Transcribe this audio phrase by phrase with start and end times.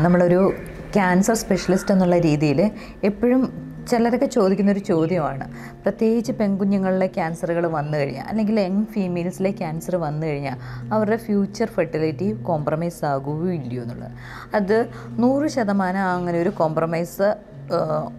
[0.00, 0.52] നമ്മളൊരു
[0.94, 2.70] cancer specialist എന്നുള്ള രീതിയിൽ
[3.04, 5.52] എപ്പോഴും ചിലരൊക്കെ ചോദിക്കുന്നൊരു ചോദ്യമാണ്.
[5.82, 10.56] പ്രത്യേകിച്ച് പെൺകുഞ്ഞുങ്ങളിലെ ക്യാൻസറുകൾ വന്നു കഴിഞ്ഞാൽ അല്ലെങ്കിൽ യങ് ഫീമെയിൽസിലെ ക്യാൻസർ വന്നു കഴിഞ്ഞാൽ
[10.92, 14.10] അവരുടെ ഫ്യൂച്ചർ ഫെർട്ടിലിറ്റി കോംപ്രമൈസ് ആകുകയോ ഇല്ലയോ എന്നുള്ളത്.
[14.54, 17.34] അത് നൂറ് ശതമാനം അങ്ങനെ ഒരു കോംപ്രമൈസ്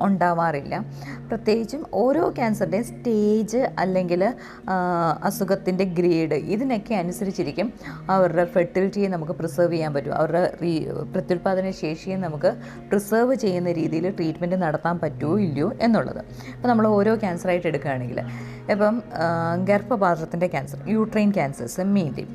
[0.02, 0.86] ഉണ്ടാവാറില്ല.
[1.28, 4.34] പ്രത്യേകിച്ചും ഓരോ ക്യാൻസറിന്റെയും സ്റ്റേജ് അല്ലെങ്കിൽ
[5.24, 7.74] അസുഖത്തിന്റെ ഗ്രേഡ് ഇതിനൊക്കെ അനുസരിച്ചിരിക്കും.
[8.10, 10.16] അവരുടെ ഫെർട്ടിലിറ്റിയെ നമുക്ക് പ്രിസർവ് ചെയ്യാൻ പറ്റും.
[10.16, 12.54] അവരുടെ റീ പ്രത്യുൽപാദന ശേഷിയെ നമുക്ക്
[12.90, 16.20] പ്രിസർവ് ചെയ്യുന്ന രീതിയിൽ ട്രീറ്റ്മെന്റ് നടത്താൻ പറ്റുമോ ഇല്ലയോ എന്നുള്ളത്.
[16.56, 18.22] അപ്പോൾ നമ്മൾ ഓരോ ക്യാൻസറായിട്ട് എടുക്കുകയാണെങ്കിൽ
[18.72, 19.04] ഇപ്പം
[19.66, 22.28] ഗർഭപാത്രത്തിന്റെ cancer uterine cancers mainly.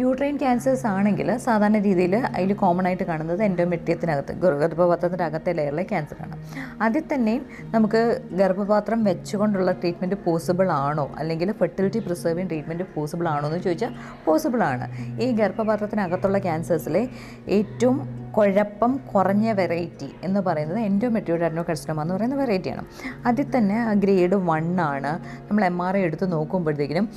[0.00, 6.36] Uterine cancers ആണെങ്കിൽ സാധാരണ രീതിയിൽ അതിൽ കോമൺ ആയിട്ട് കാണുന്നത് എൻഡോമെട്രിയത്തിനകത്ത് ഗർ- ഗർഭപാത്രത്തിന്റെ അകത്തെ ലെയറിലെ ക്യാൻസറാണ്.
[6.82, 7.40] അതിൽ തന്നെ
[7.74, 11.10] നമുക്ക് ഗർഭപാത്രം വെച്ചുകൊണ്ടുള്ള ട്രീറ്റ്മെന്റ് പോസിബിൾ ആണോ?
[11.18, 13.94] അല്ലെങ്കിൽ ഫെർട്ടിലിറ്റി പ്രിസർവിങ് ട്രീറ്റ്മെന്റ് പോസിബിൾ ആണോ എന്ന് ചോദിച്ചാൽ
[14.24, 14.88] പോസിബിൾ ആണ്.
[15.22, 17.08] ഈ ഗർഭപാത്രത്തിനകത്തുള്ള ക്യാൻസേഴ്സിലെ
[17.48, 22.84] ഏറ്റവും കുഴപ്പം കുറഞ്ഞ വെറൈറ്റി എന്ന് പറയുന്നത് എൻഡോമെട്രിയോഡ് അഡ്നോകാർസിനോമ എന്ന് പറയുന്ന വെറൈറ്റിയാണ്
[23.26, 25.12] അതിൽ തന്നെ ഗ്രേഡ് വൺ ആണ്.
[25.48, 27.08] നമ്മൾ എം ആർ ഐ എടുത്ത് നോക്കുമ്പോഴത്തേക്കിനും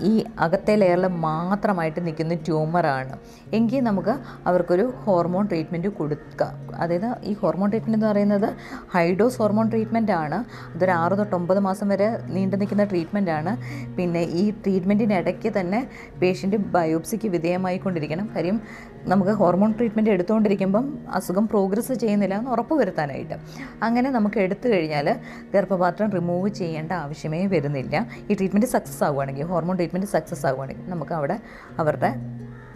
[0.00, 3.18] ഈ അകത്തെ ലെയറിൽ മാത്രമായിട്ട് നിൽക്കുന്ന ട്യൂമറാണ്
[3.52, 4.14] എങ്കിൽ നമുക്ക്
[4.46, 6.74] അവർക്കൊരു ഹോർമോൺ ട്രീറ്റ്മെന്റ് കൊടുക്കാം.
[6.74, 8.48] അതായത് ഈ ഹോർമോൺ ട്രീറ്റ്മെന്റ് എന്ന് പറയുന്നത്
[8.94, 10.44] ഹൈഡോസ് ഹോർമോൺ ട്രീറ്റ്മെന്റ് ആണ്.
[10.74, 13.56] അതൊരു ആറ് തൊട്ട് ഒമ്പത് മാസം വരെ നീണ്ടു നിൽക്കുന്ന ട്രീറ്റ്മെന്റ് ആണ്.
[13.96, 15.88] പിന്നെ ഈ ട്രീറ്റ്മെന്റിനിടയ്ക്ക് തന്നെ
[16.22, 18.30] പേഷ്യന്റ് ബയോപ്സിക്ക് വിധേയമായിക്കൊണ്ടിരിക്കണം.
[18.36, 18.60] കാര്യം
[19.08, 23.34] നമുക്ക് ഹോർമോൺ ട്രീറ്റ്മെന്റ് എടുത്തുകൊണ്ടിരിക്കുമ്പം അസുഖം പ്രോഗ്രസ് ചെയ്യുന്നില്ല എന്ന് ഉറപ്പ് വരുത്താനായിട്ട്.
[23.82, 25.16] അങ്ങനെ നമുക്ക് എടുത്തു കഴിഞ്ഞാൽ
[25.54, 28.06] ഗർഭപാത്രം റിമൂവ് ചെയ്യേണ്ട ആവശ്യമേ വരുന്നില്ല.
[28.30, 31.38] ഈ ട്രീറ്റ്മെന്റ് സക്സസ് ആവുകയാണെങ്കിൽ ഹോർമോൺ ട്രീറ്റ്മെന്റ് സക്സസ് ആവുകയാണെങ്കിൽ നമുക്ക് അവിടെ
[31.78, 32.14] അവരുടെ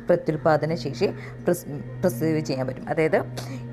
[0.08, 1.08] പ്രത്യുൽപാദന ശേഷി
[2.02, 2.86] പ്രിസീവ് ചെയ്യാൻ പറ്റും.
[2.88, 3.19] അതായത്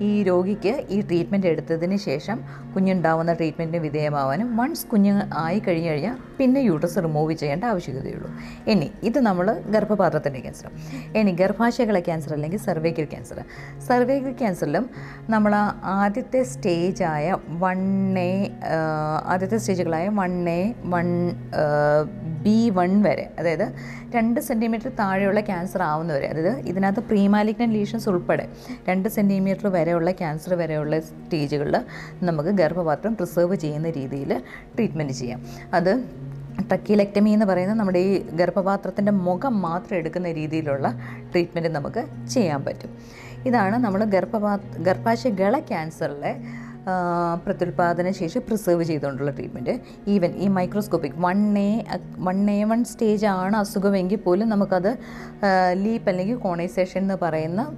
[0.07, 2.37] ഈ രോഗിക്ക് ഈ ട്രീറ്റ്മെന്റ് എടുത്തതിന് ശേഷം
[2.75, 5.13] കുഞ്ഞുണ്ടാവുന്ന ട്രീറ്റ്മെന്റിന് വിധേയമാവാനും വൺസ് കുഞ്ഞ്
[5.45, 8.29] ആയി കഴിഞ്ഞ് കഴിഞ്ഞാൽ പിന്നെ യൂട്രസ് റിമൂവ് ചെയ്യേണ്ട ആവശ്യകതയുള്ളൂ.
[8.67, 10.69] ഇനി ഇത് നമ്മൾ ഗർഭപാത്രത്തിന്റെ ക്യാൻസർ
[11.19, 13.39] ഇനി ഗർഭാശയകളെ ക്യാൻസർ അല്ലെങ്കിൽ സർവൈക്കൽ ക്യാൻസർ
[13.87, 14.85] സർവൈക്കൽ ക്യാൻസറിലും
[15.29, 15.53] നമ്മൾ
[15.97, 17.81] ആദ്യത്തെ സ്റ്റേജായ വൺ
[18.20, 18.31] എ
[19.33, 20.61] ആദ്യത്തെ സ്റ്റേജുകളായ one A
[20.93, 21.08] one
[22.45, 23.67] B one വരെ അതായത്
[24.15, 25.81] രണ്ട് സെന്റിമീറ്റർ താഴെയുള്ള ക്യാൻസർ
[26.26, 28.49] ആവുന്നവരെ അതായത് ഇതിനകത്ത് പ്രീമാലിഗ്നൻ ലീഷൻസ് ഉൾപ്പെടെ
[28.89, 31.77] രണ്ട് സെന്റിമീറ്റർ വരെയുള്ള ക്യാൻസർ വരെയുള്ള സ്റ്റേജുകളിൽ
[32.23, 34.42] നമുക്ക് ഗർഭപാത്രം പ്രിസേർവ് ചെയ്യുന്ന രീതിയിൽ
[34.76, 35.45] ട്രീറ്റ്മെന്റ് ചെയ്യാം.
[35.73, 36.04] അത്
[36.71, 40.99] ടക്കിലക്റ്റമി എന്ന് പറയുന്നത് നമ്മുടെ ഈ ഗർഭപാത്രത്തിന്റെ മുഖം മാത്രം എടുക്കുന്ന രീതിയിലുള്ള
[41.32, 42.92] ട്രീറ്റ്മെന്റ് നമുക്ക് ചെയ്യാൻ പറ്റും.
[43.45, 46.61] ഇതാണ് നമ്മൾ ഗർഭപാ ഗർഭാശയ ഗള ക്യാൻസറിലെ
[47.43, 51.86] പ്രത്യുൽപാദന ശേഷി പ്രിസർവ് ചെയ്തുകൊണ്ടുള്ള ട്രീറ്റ്മെന്റ് ഈവൻ ഈ microscopic one A
[52.17, 54.97] one A one stage ആണ് അസുഖമെങ്കിൽ പോലും നമുക്കത്
[55.73, 57.71] ലീപ്പ് അല്ലെങ്കിൽ കോണൈസേഷൻ എന്ന് പറയുന്ന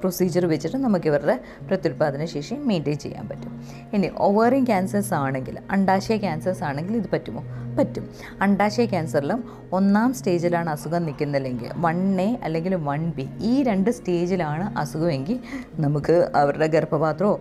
[0.00, 3.64] പ്രൊസീജിയർ വെച്ചിട്ട് നമുക്ക് ഇവരുടെ പ്രത്യുൽപാദന ശേഷി മെയിന്റെയിൻ ചെയ്യാൻ പറ്റും.
[3.92, 7.42] ഇനി ഓവറിങ് ക്യാൻസേഴ്സ് ആണെങ്കിൽ അണ്ടാശയ ക്യാൻസേഴ്സ് ആണെങ്കിൽ ഇത് പറ്റുമോ?
[7.78, 8.08] പറ്റും.
[8.40, 15.38] അണ്ടാശയ ക്യാൻസറിലും ഒന്നാം സ്റ്റേജിലാണ് അസുഖം നിൽക്കുന്നില്ലെങ്കിൽ വൺ എ അല്ലെങ്കിൽ വൺ ബി ഈ രണ്ട് സ്റ്റേജിലാണ് അസുഖമെങ്കിൽ
[15.80, 17.40] നമുക്ക് അവരുടെ ഗർഭപാത്രമോ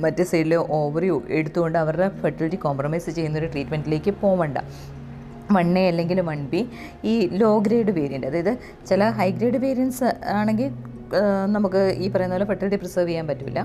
[0.00, 4.58] മറ്റേ സൈഡിലെ ഓവറിയോ എടുത്തുകൊണ്ട് അവരുടെ ഫെർട്ടിലിറ്റി കോംപ്രമൈസ് ചെയ്യുന്നൊരു ട്രീറ്റ്മെന്റിലേക്ക് പോവണ്ട.
[5.56, 6.60] വൺ എ അല്ലെങ്കിൽ വൺ ബി
[7.12, 8.52] ഈ ലോ ഗ്രേഡ് വേരിയന്റ് അതായത്
[8.88, 10.08] ചില ഹൈ ഗ്രേഡ് വേരിയൻസ്
[10.40, 10.70] ആണെങ്കിൽ
[11.54, 13.60] നമുക്ക് ഈ പറയുന്ന പോലെ ഫെർട്ടിലിറ്റി പ്രിസർവ് ചെയ്യാൻ പറ്റില്ല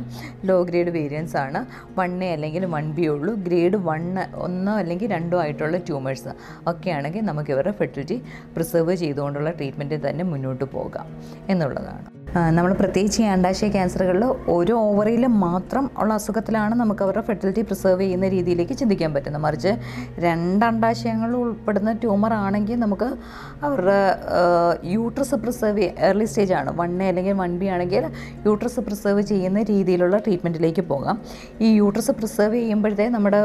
[0.50, 1.60] ലോ ഗ്രേഡ് വേരിയൻസ് ആണ്
[2.00, 3.34] വൺ എ അല്ലെങ്കിൽ വൺ ബി ഉള്ളൂ.
[3.48, 4.06] ഗ്രേഡ് വൺ
[4.46, 6.34] ഒന്നോ അല്ലെങ്കിൽ രണ്ടോ ആയിട്ടുള്ള ട്യൂമേഴ്സ്
[6.68, 8.18] ഒക്കെ ആണെങ്കിൽ നമുക്ക് ഇവരുടെ ഫെർട്ടിലിറ്റി
[8.56, 11.08] പ്രിസർവ് ചെയ്തുകൊണ്ടുള്ള ട്രീറ്റ്മെന്റ് തന്നെ മുന്നോട്ട് പോകാം
[11.50, 12.10] എന്നുള്ളതാണ്.
[12.36, 14.24] നമ്മൾ പ്രത്യേകിച്ച് ഈ അണ്ടാശയ ക്യാൻസറുകളിൽ
[14.56, 19.44] ഒരു ഓവറിൽ മാത്രം ഉള്ള അസുഖത്തിലാണ് നമുക്ക് അവരുടെ ഫെർട്ടിലിറ്റി പ്രിസർവ് ചെയ്യുന്ന രീതിയിലേക്ക് ചിന്തിക്കാൻ പറ്റുന്നത്.
[19.46, 19.72] മറിച്ച്
[20.26, 23.10] രണ്ട് അണ്ടാശയങ്ങൾ ഉൾപ്പെടുന്ന ട്യൂമർ ആണെങ്കിൽ നമുക്ക്
[23.66, 24.00] അവരുടെ
[24.96, 26.72] യൂട്രസ് പ്രിസർവ് ഏർലി സ്റ്റേജ് ആണ്.
[26.80, 28.06] വൺ എ അല്ലെങ്കിൽ വൺ ബി ആണെങ്കിൽ
[28.48, 31.18] യൂട്രസ് പ്രിസർവ് ചെയ്യുന്ന രീതിയിലുള്ള ട്രീറ്റ്മെന്റിലേക്ക് പോകാം.
[31.62, 33.42] ഈ യൂട്രസ് പ്രിസർവ് ചെയ്യുമ്പോഴത്തേ നമ്മുടെ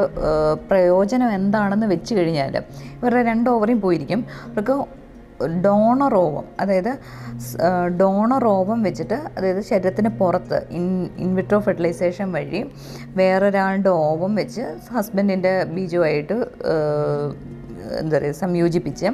[0.71, 2.57] പ്രയോജനം എന്താണെന്ന് വെച്ച് കഴിഞ്ഞാൽ
[3.01, 4.23] ഇവരുടെ രണ്ട് ഓവറിയും പോയിരിക്കും.
[4.53, 4.77] അവർക്ക്
[5.49, 6.93] ഡോണർ ഓവം അതായത്
[7.97, 10.87] ഡോണർ ഓവം വെച്ചിട്ട് അതായത് ശരീരത്തിന് പുറത്ത് ഇൻ
[11.19, 12.61] ഇൻവിട്രോ ഫെർട്ടിലൈസേഷൻ വഴി
[13.17, 16.39] വേറൊരാളുടെ ഓവം വെച്ച് ഹസ്ബൻഡിന്റെ ബീജുമായിട്ട്
[18.01, 19.09] എന്താ പറയുക സംയോജിപ്പിച്ച്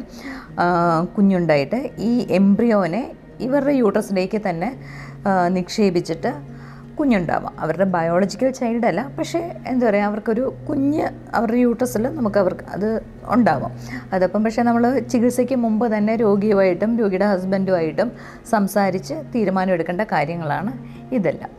[1.17, 3.03] കുഞ്ഞുണ്ടായിട്ട് ഈ എംബ്രിയോനെ
[3.41, 4.71] ഇവരുടെ യൂട്രസിലേക്ക് തന്നെ
[5.49, 6.33] നിക്ഷേപിച്ചിട്ട്
[7.01, 7.55] കുഞ്ഞുണ്ടാവാം.
[7.59, 9.11] അവരുടെ ബയോളജിക്കൽ ചൈൽഡ് അല്ല.
[9.19, 11.05] പക്ഷേ എന്താ പറയുക അവർക്കൊരു കുഞ്ഞ്
[11.35, 12.89] അവരുടെ യൂട്രസിൽ നമുക്ക് അവർക്ക് അത്
[13.25, 13.73] ഉണ്ടാവാം.
[14.13, 18.13] അതപ്പം പക്ഷേ നമ്മൾ ചികിത്സയ്ക്ക് മുമ്പ് തന്നെ രോഗിയുമായിട്ടും രോഗിയുടെ ഹസ്ബൻഡുമായിട്ടും
[18.51, 20.73] സംസാരിച്ച് തീരുമാനമെടുക്കേണ്ട കാര്യങ്ങളാണ്
[21.15, 21.51] ഇതെല്ലാം.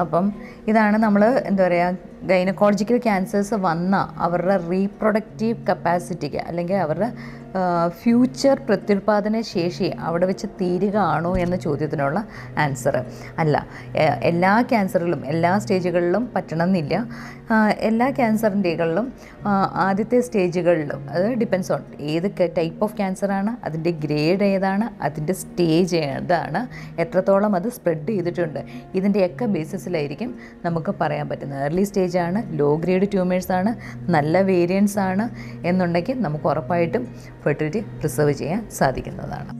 [0.00, 0.32] അപ്പം
[0.68, 3.94] ഇതാണ് നമ്മൾ എന്താ പറയുക ഗൈനക്കോളജിക്കൽ ക്യാൻസേഴ്സ് വന്ന
[4.26, 7.08] അവരുടെ റീപ്രൊഡക്റ്റീവ് കപ്പാസിറ്റിക്ക് അല്ലെങ്കിൽ അവരുടെ
[8.00, 12.18] ഫ്യൂച്ചർ പ്രത്യുൽപാദന ശേഷി അവിടെ വെച്ച് തീരുകയാണോ എന്ന ചോദ്യത്തിനുള്ള
[12.58, 12.96] ആൻസർ
[13.42, 13.56] അല്ല
[14.30, 16.94] എല്ലാ ക്യാൻസറുകളും എല്ലാ സ്റ്റേജുകളിലും പറ്റണമെന്നില്ല.
[17.88, 19.06] എല്ലാ ക്യാൻസറിന്റെകളിലും
[19.86, 21.82] ആദ്യത്തെ സ്റ്റേജുകളിലും അത് ഡിപ്പെൻസ് ഓൺ
[22.12, 22.28] ഏത്
[22.58, 26.62] ടൈപ്പ് ഓഫ് ക്യാൻസറാണ് അതിന്റെ ഗ്രേഡ് ഏതാണ് അതിന്റെ സ്റ്റേജ് ഏതാണ്
[27.00, 28.60] എത്രത്തോളം അത് സ്പ്രെഡ് ചെയ്തിട്ടുണ്ട്
[28.94, 30.32] ഇതിന്റെയൊക്കെ ബേസിസിലായിരിക്കും
[30.64, 31.62] നമുക്ക് പറയാൻ പറ്റുന്നത്.
[31.64, 33.70] ഏർലി സ്റ്റേജാണ് ലോ ഗ്രേഡ് ട്യൂമേഴ്സാണ്
[34.14, 35.24] നല്ല വേരിയൻസ് ആണ്
[35.70, 37.02] എന്നുണ്ടെങ്കിൽ നമുക്ക് ഉറപ്പായിട്ടും
[37.42, 39.50] ഫെർട്ടിലിറ്റി പ്രിസർവ് ചെയ്യാൻ സാധിക്കുന്നതാണ്.